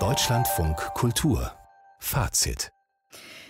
[0.00, 1.52] Deutschlandfunk Kultur
[2.00, 2.72] Fazit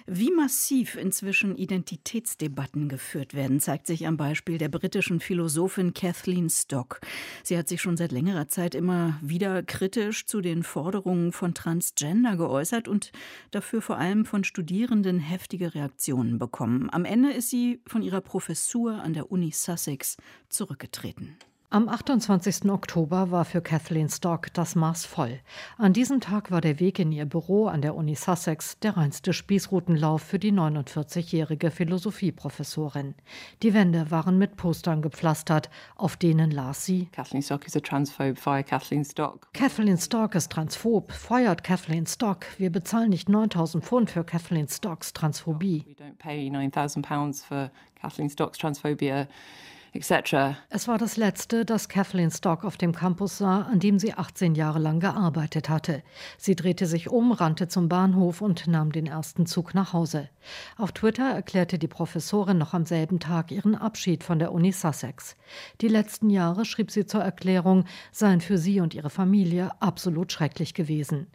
[0.07, 7.01] wie massiv inzwischen Identitätsdebatten geführt werden, zeigt sich am Beispiel der britischen Philosophin Kathleen Stock.
[7.43, 12.36] Sie hat sich schon seit längerer Zeit immer wieder kritisch zu den Forderungen von Transgender
[12.36, 13.12] geäußert und
[13.50, 16.90] dafür vor allem von Studierenden heftige Reaktionen bekommen.
[16.92, 20.18] Am Ende ist sie von ihrer Professur an der Uni Sussex
[20.50, 21.38] zurückgetreten.
[21.71, 22.71] Am 28.
[22.71, 25.41] Oktober war für Kathleen Stock das Maß voll.
[25.77, 29.32] An diesem Tag war der Weg in ihr Büro an der Uni Sussex der reinste
[29.32, 33.17] Spießrutenlauf für die 49-jährige Philosophieprofessorin.
[33.64, 38.36] Die Wände waren mit Postern gepflastert, auf denen las sie: Kathleen Stock is a transphobe,
[38.36, 39.48] fire Kathleen Stock.
[39.53, 42.47] Kathleen Stock ist transphob, feuert Kathleen Stock.
[42.56, 45.84] Wir bezahlen nicht 9000 Pfund für Kathleen Stocks Transphobie.
[45.86, 49.27] We don't pay 9000 pounds for Kathleen Stock's transphobia
[49.94, 50.56] etc.
[50.70, 54.56] Es war das letzte, das Kathleen Stock auf dem Campus sah, an dem sie 18
[54.56, 56.02] Jahre lang gearbeitet hatte.
[56.36, 60.28] Sie drehte sich um, rannte zum Bahnhof und nahm den ersten Zug nach Hause.
[60.77, 65.36] Auf Twitter erklärte die Professorin noch am selben Tag ihren Abschied von der Uni Sussex.
[65.80, 70.74] Die letzten Jahre, schrieb sie zur Erklärung, seien für sie und ihre Familie absolut schrecklich
[70.74, 71.28] gewesen.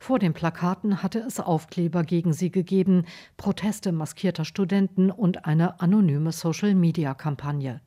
[0.00, 3.04] Vor den Plakaten hatte es Aufkleber gegen sie gegeben,
[3.36, 7.80] Proteste maskierter Studenten und eine anonyme Social-Media-Kampagne.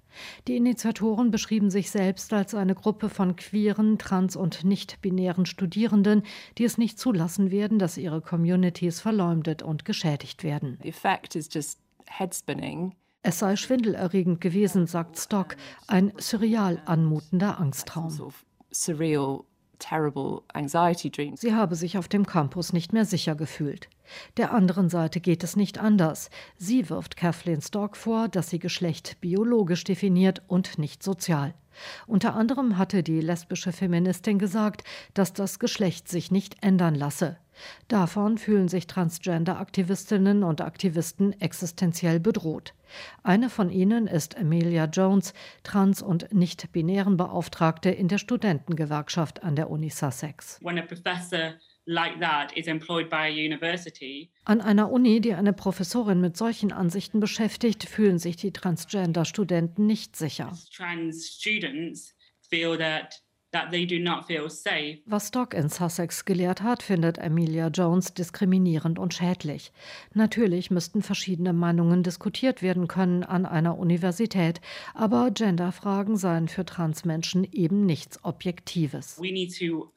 [0.47, 6.23] Die Initiatoren beschrieben sich selbst als eine Gruppe von queeren, trans- und nicht-binären Studierenden,
[6.57, 10.77] die es nicht zulassen werden, dass ihre Communities verleumdet und geschädigt werden.
[13.21, 15.57] Es sei schwindelerregend gewesen, sagt Stock,
[15.87, 18.33] ein surreal anmutender Angsttraum.
[21.37, 23.89] Sie habe sich auf dem Campus nicht mehr sicher gefühlt.
[24.37, 26.29] Der anderen Seite geht es nicht anders.
[26.57, 31.53] Sie wirft Kathleen Stock vor, dass sie Geschlecht biologisch definiert und nicht sozial.
[32.07, 37.37] Unter anderem hatte die lesbische Feministin gesagt, dass das Geschlecht sich nicht ändern lasse.
[37.87, 42.73] Davon fühlen sich Transgender-Aktivistinnen und Aktivisten existenziell bedroht.
[43.23, 45.33] Eine von ihnen ist Amelia Jones,
[45.63, 50.59] trans- und nicht-binären Beauftragte in der Studentengewerkschaft an der Uni Sussex.
[54.45, 60.15] An einer Uni, die eine Professorin mit solchen Ansichten beschäftigt, fühlen sich die Transgender-Studenten nicht
[60.15, 60.55] sicher.
[60.75, 61.41] Trans
[63.51, 69.71] was Stock in Sussex gelehrt hat, findet Amelia Jones diskriminierend und schädlich.
[70.13, 74.61] Natürlich müssten verschiedene Meinungen diskutiert werden können an einer Universität,
[74.93, 79.19] aber Genderfragen seien für Transmenschen eben nichts Objektives.
[79.19, 79.91] We need to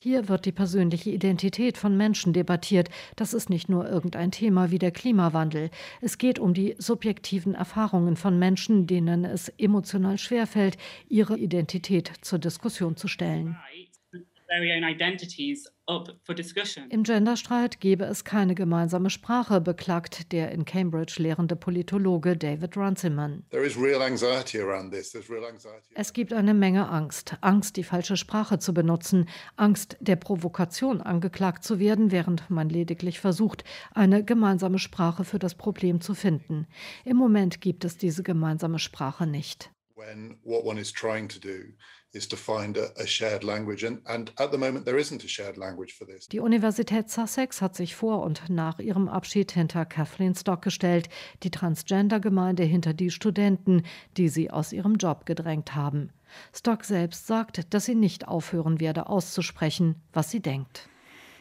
[0.00, 2.88] hier wird die persönliche Identität von Menschen debattiert.
[3.16, 5.70] Das ist nicht nur irgendein Thema wie der Klimawandel.
[6.00, 10.76] Es geht um die subjektiven Erfahrungen von Menschen, denen es emotional schwerfällt,
[11.08, 13.56] ihre Identität zur Diskussion zu stellen.
[16.90, 23.44] Im Genderstreit gebe es keine gemeinsame Sprache, beklagt der in Cambridge lehrende Politologe David Runciman.
[25.94, 27.36] Es gibt eine Menge Angst.
[27.42, 33.20] Angst, die falsche Sprache zu benutzen, Angst, der Provokation angeklagt zu werden, während man lediglich
[33.20, 36.66] versucht, eine gemeinsame Sprache für das Problem zu finden.
[37.04, 39.70] Im Moment gibt es diese gemeinsame Sprache nicht.
[39.98, 41.74] When what one is trying to do
[46.32, 51.10] die Universität Sussex hat sich vor und nach ihrem Abschied hinter Kathleen Stock gestellt,
[51.42, 53.82] die Transgender-Gemeinde hinter die Studenten,
[54.16, 56.10] die sie aus ihrem Job gedrängt haben.
[56.54, 60.88] Stock selbst sagt, dass sie nicht aufhören werde auszusprechen, was sie denkt.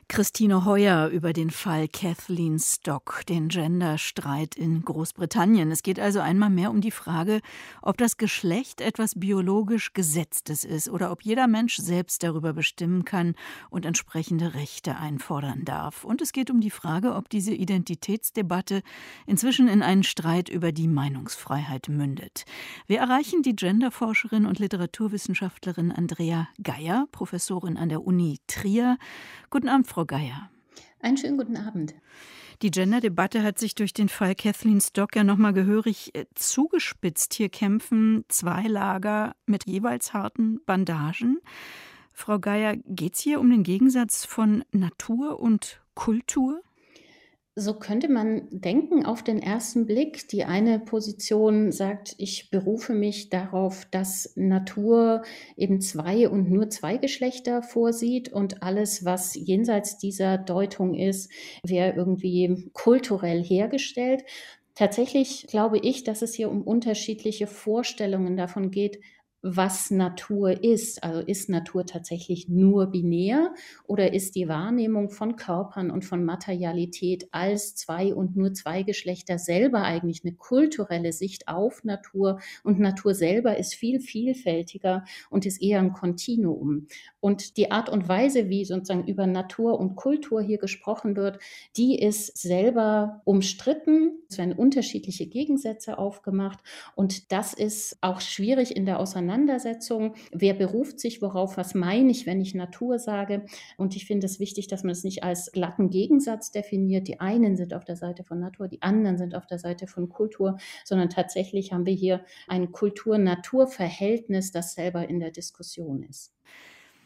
[0.09, 5.69] Christine Heuer über den Fall Kathleen Stock, den Genderstreit in Großbritannien.
[5.69, 7.41] Es geht also einmal mehr um die Frage,
[7.81, 13.35] ob das Geschlecht etwas biologisch Gesetztes ist oder ob jeder Mensch selbst darüber bestimmen kann
[13.69, 16.05] und entsprechende Rechte einfordern darf.
[16.05, 18.83] Und es geht um die Frage, ob diese Identitätsdebatte
[19.25, 22.45] inzwischen in einen Streit über die Meinungsfreiheit mündet.
[22.87, 28.97] Wir erreichen die Genderforscherin und Literaturwissenschaftlerin Andrea Geier, Professorin an der Uni Trier.
[29.49, 30.51] Guten Abend, Frau Frau Geier.
[30.99, 31.95] Einen schönen guten Abend.
[32.61, 37.33] Die Gender-Debatte hat sich durch den Fall Kathleen Stock ja nochmal gehörig äh, zugespitzt.
[37.33, 41.39] Hier kämpfen zwei Lager mit jeweils harten Bandagen.
[42.13, 46.61] Frau Geier, geht es hier um den Gegensatz von Natur und Kultur?
[47.59, 50.27] So könnte man denken auf den ersten Blick.
[50.27, 55.23] Die eine Position sagt, ich berufe mich darauf, dass Natur
[55.55, 61.31] eben zwei und nur zwei Geschlechter vorsieht und alles, was jenseits dieser Deutung ist,
[61.63, 64.23] wäre irgendwie kulturell hergestellt.
[64.75, 68.99] Tatsächlich glaube ich, dass es hier um unterschiedliche Vorstellungen davon geht,
[69.41, 71.03] was Natur ist.
[71.03, 73.53] Also ist Natur tatsächlich nur binär
[73.85, 79.37] oder ist die Wahrnehmung von Körpern und von Materialität als zwei und nur zwei Geschlechter
[79.37, 85.61] selber eigentlich eine kulturelle Sicht auf Natur und Natur selber ist viel vielfältiger und ist
[85.61, 86.87] eher ein Kontinuum.
[87.19, 91.39] Und die Art und Weise, wie sozusagen über Natur und Kultur hier gesprochen wird,
[91.75, 94.19] die ist selber umstritten.
[94.29, 96.59] Es werden unterschiedliche Gegensätze aufgemacht
[96.95, 100.13] und das ist auch schwierig in der Auseinandersetzung Auseinandersetzung.
[100.31, 101.57] Wer beruft sich worauf?
[101.57, 103.45] Was meine ich, wenn ich Natur sage?
[103.75, 107.09] Und ich finde es wichtig, dass man es nicht als glatten Gegensatz definiert.
[107.09, 110.07] Die einen sind auf der Seite von Natur, die anderen sind auf der Seite von
[110.07, 116.33] Kultur, sondern tatsächlich haben wir hier ein Kultur-Natur-Verhältnis, das selber in der Diskussion ist.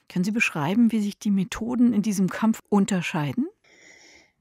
[0.08, 3.48] Können Sie beschreiben, wie sich die Methoden in diesem Kampf unterscheiden?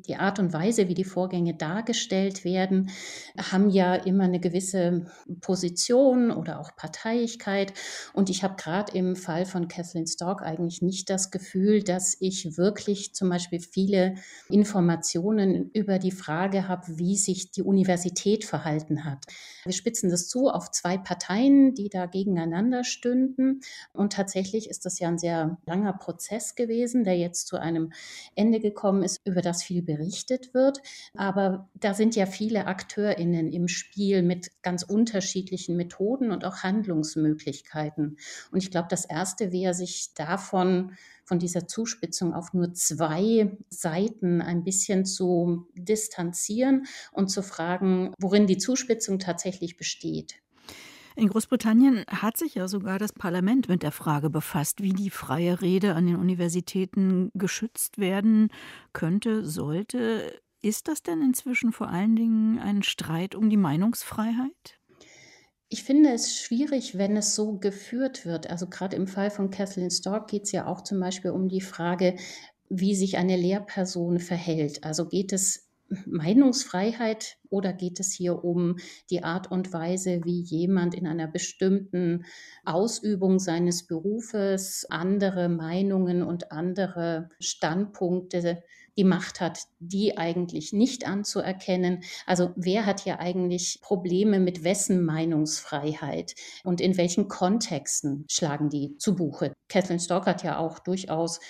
[0.07, 2.91] Die Art und Weise, wie die Vorgänge dargestellt werden,
[3.39, 5.07] haben ja immer eine gewisse
[5.41, 7.73] Position oder auch Parteiigkeit.
[8.13, 12.57] Und ich habe gerade im Fall von Kathleen Stork eigentlich nicht das Gefühl, dass ich
[12.57, 14.15] wirklich zum Beispiel viele
[14.49, 19.25] Informationen über die Frage habe, wie sich die Universität verhalten hat.
[19.65, 23.61] Wir spitzen das zu auf zwei Parteien, die da gegeneinander stünden.
[23.93, 27.93] Und tatsächlich ist das ja ein sehr langer Prozess gewesen, der jetzt zu einem
[28.35, 30.81] Ende gekommen ist, über das viel berichtet wird.
[31.15, 38.17] Aber da sind ja viele AkteurInnen im Spiel mit ganz unterschiedlichen Methoden und auch Handlungsmöglichkeiten.
[38.53, 40.93] Und ich glaube, das Erste wäre, sich davon
[41.25, 48.47] von dieser Zuspitzung auf nur zwei Seiten ein bisschen zu distanzieren und zu fragen, worin
[48.47, 50.37] die Zuspitzung tatsächlich besteht.
[51.21, 55.61] In Großbritannien hat sich ja sogar das Parlament mit der Frage befasst, wie die freie
[55.61, 58.49] Rede an den Universitäten geschützt werden
[58.95, 60.41] könnte, sollte.
[60.63, 64.79] Ist das denn inzwischen vor allen Dingen ein Streit um die Meinungsfreiheit?
[65.69, 68.49] Ich finde es schwierig, wenn es so geführt wird.
[68.49, 71.61] Also gerade im Fall von Kathleen Stork geht es ja auch zum Beispiel um die
[71.61, 72.17] Frage,
[72.71, 74.85] wie sich eine Lehrperson verhält.
[74.85, 75.70] Also geht es
[76.07, 78.77] Meinungsfreiheit oder geht es hier um
[79.11, 82.25] die Art und Weise, wie jemand in einer bestimmten
[82.65, 88.63] Ausübung seines Berufes andere Meinungen und andere Standpunkte
[88.97, 92.03] die Macht hat, die eigentlich nicht anzuerkennen.
[92.27, 96.35] Also wer hat hier eigentlich Probleme mit wessen Meinungsfreiheit
[96.65, 99.53] und in welchen Kontexten schlagen die zu Buche?
[99.69, 101.41] Kathleen Stock hat ja auch durchaus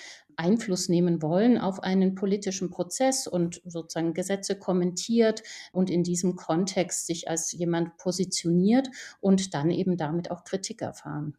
[0.41, 7.05] Einfluss nehmen wollen auf einen politischen Prozess und sozusagen Gesetze kommentiert und in diesem Kontext
[7.05, 8.89] sich als jemand positioniert
[9.21, 11.37] und dann eben damit auch Kritik erfahren.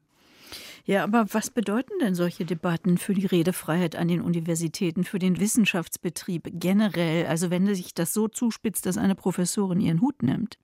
[0.85, 5.39] Ja, aber was bedeuten denn solche Debatten für die Redefreiheit an den Universitäten, für den
[5.39, 7.27] Wissenschaftsbetrieb generell?
[7.27, 10.59] Also wenn sich das so zuspitzt, dass eine Professorin ihren Hut nimmt?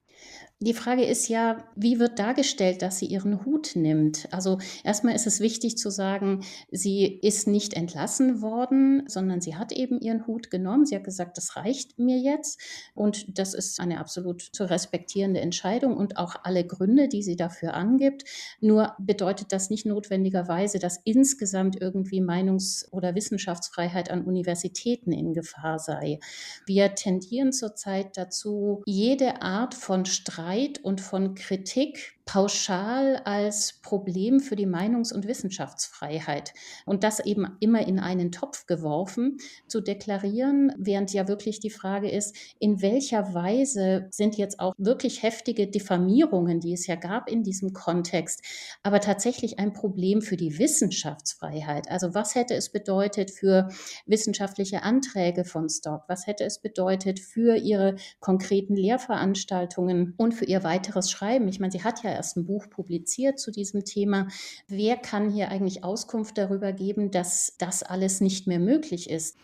[0.60, 4.26] Die Frage ist ja, wie wird dargestellt, dass sie ihren Hut nimmt?
[4.32, 9.70] Also erstmal ist es wichtig zu sagen, sie ist nicht entlassen worden, sondern sie hat
[9.70, 10.84] eben ihren Hut genommen.
[10.84, 12.60] Sie hat gesagt, das reicht mir jetzt.
[12.96, 17.75] Und das ist eine absolut zu respektierende Entscheidung und auch alle Gründe, die sie dafür
[17.75, 18.25] angibt.
[18.61, 25.78] Nur bedeutet das nicht notwendigerweise, dass insgesamt irgendwie Meinungs- oder Wissenschaftsfreiheit an Universitäten in Gefahr
[25.78, 26.19] sei.
[26.66, 30.47] Wir tendieren zurzeit dazu, jede Art von Streit
[30.82, 36.52] und von Kritik pauschal als Problem für die Meinungs- und Wissenschaftsfreiheit
[36.85, 42.11] und das eben immer in einen Topf geworfen zu deklarieren, während ja wirklich die Frage
[42.11, 47.44] ist, in welcher Weise sind jetzt auch wirklich heftige Diffamierungen, die es ja gab in
[47.44, 48.42] diesem Kontext,
[48.82, 51.90] aber tatsächlich ein Problem für die Wissenschaftsfreiheit.
[51.90, 53.68] Also was hätte es bedeutet für
[54.04, 56.02] wissenschaftliche Anträge von Stock?
[56.08, 61.49] Was hätte es bedeutet für ihre konkreten Lehrveranstaltungen und für ihr weiteres Schreiben?
[61.49, 64.28] Ich meine, sie hat ja erst ein Buch publiziert zu diesem Thema.
[64.66, 69.37] Wer kann hier eigentlich Auskunft darüber geben, dass das alles nicht mehr möglich ist?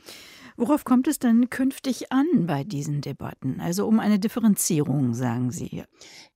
[0.57, 3.61] Worauf kommt es denn künftig an bei diesen Debatten?
[3.61, 5.83] Also um eine Differenzierung, sagen Sie.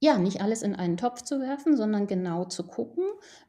[0.00, 3.04] Ja, nicht alles in einen Topf zu werfen, sondern genau zu gucken,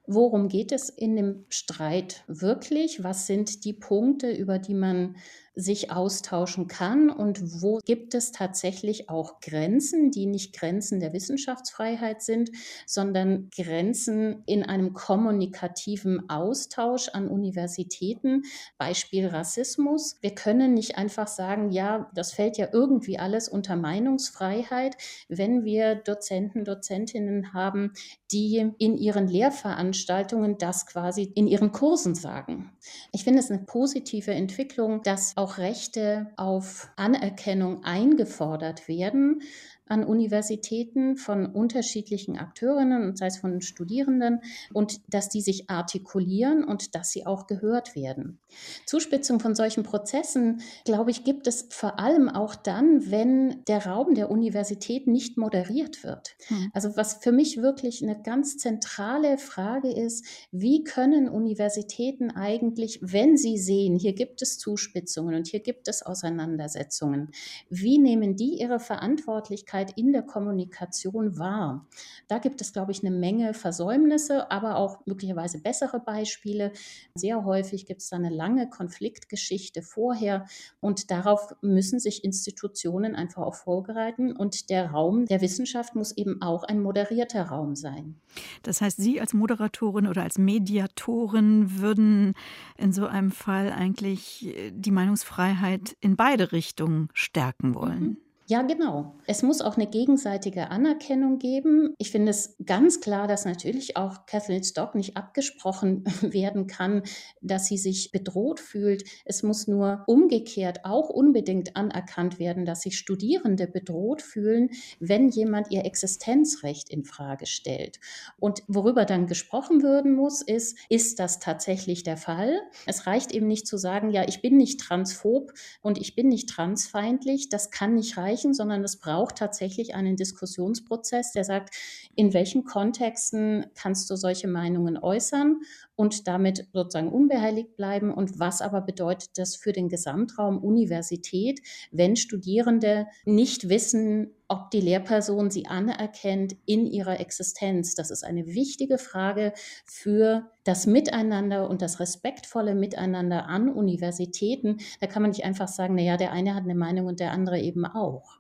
[0.10, 3.04] worum geht es in dem Streit wirklich?
[3.04, 5.16] Was sind die Punkte, über die man
[5.60, 12.22] sich austauschen kann und wo gibt es tatsächlich auch Grenzen, die nicht Grenzen der Wissenschaftsfreiheit
[12.22, 12.52] sind,
[12.86, 18.44] sondern Grenzen in einem kommunikativen Austausch an Universitäten,
[18.78, 20.18] Beispiel Rassismus.
[20.22, 24.96] Wir können nicht einfach sagen, ja, das fällt ja irgendwie alles unter Meinungsfreiheit,
[25.28, 27.94] wenn wir Dozenten, Dozentinnen haben,
[28.32, 32.72] die in ihren Lehrveranstaltungen das quasi in ihren Kursen sagen.
[33.12, 39.42] Ich finde es eine positive Entwicklung, dass auch Rechte auf Anerkennung eingefordert werden
[39.90, 44.42] an Universitäten von unterschiedlichen Akteurinnen und sei es von Studierenden
[44.72, 48.40] und dass die sich artikulieren und dass sie auch gehört werden.
[48.86, 54.14] Zuspitzung von solchen Prozessen, glaube ich, gibt es vor allem auch dann, wenn der Raum
[54.14, 56.36] der Universität nicht moderiert wird.
[56.48, 56.70] Hm.
[56.74, 63.38] Also was für mich wirklich eine ganz zentrale Frage ist, wie können Universitäten eigentlich, wenn
[63.38, 67.32] sie sehen, hier gibt es Zuspitzungen und hier gibt es Auseinandersetzungen,
[67.70, 71.88] wie nehmen die ihre Verantwortlichkeit in der Kommunikation wahr?
[72.28, 76.72] Da gibt es, glaube ich, eine Menge Versäumnisse, aber auch möglicherweise bessere Beispiele.
[77.16, 80.46] Sehr häufig gibt es da eine lange Konfliktgeschichte vorher
[80.80, 86.42] und darauf müssen sich Institutionen einfach auch vorbereiten und der Raum der Wissenschaft muss eben
[86.42, 88.16] auch ein moderierter Raum sein.
[88.64, 92.34] Das heißt, Sie als Moderatorin oder als Mediatorin würden
[92.78, 98.04] in so einem Fall eigentlich äh, die Meinungsfreiheit in beide Richtungen stärken wollen.
[98.04, 98.18] Mhm.
[98.50, 99.14] Ja, genau.
[99.28, 101.94] Es muss auch eine gegenseitige Anerkennung geben.
[102.00, 107.04] Ich finde es ganz klar, dass natürlich auch Kathleen Stock nicht abgesprochen werden kann,
[107.42, 109.04] dass sie sich bedroht fühlt.
[109.24, 115.70] Es muss nur umgekehrt auch unbedingt anerkannt werden, dass sich Studierende bedroht fühlen, wenn jemand
[115.70, 118.00] ihr Existenzrecht in Frage stellt.
[118.40, 122.60] Und worüber dann gesprochen werden muss, ist, ist das tatsächlich der Fall?
[122.88, 125.54] Es reicht eben nicht zu sagen, ja, ich bin nicht transphob
[125.84, 127.50] und ich bin nicht transfeindlich.
[127.50, 131.76] Das kann nicht reichen erreichen, sondern es braucht tatsächlich einen Diskussionsprozess, der sagt,
[132.16, 135.62] in welchen Kontexten kannst du solche Meinungen äußern
[136.00, 141.60] und damit sozusagen unbehelligt bleiben und was aber bedeutet das für den Gesamtraum Universität,
[141.92, 147.96] wenn Studierende nicht wissen, ob die Lehrperson sie anerkennt in ihrer Existenz.
[147.96, 149.52] Das ist eine wichtige Frage
[149.84, 154.78] für das Miteinander und das respektvolle Miteinander an Universitäten.
[155.02, 157.60] Da kann man nicht einfach sagen, naja, der eine hat eine Meinung und der andere
[157.60, 158.40] eben auch.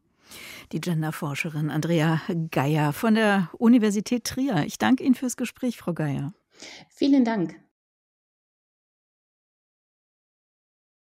[0.71, 4.63] Die Genderforscherin Andrea Geier von der Universität Trier.
[4.65, 6.31] Ich danke Ihnen fürs Gespräch, Frau Geier.
[6.89, 7.59] Vielen Dank.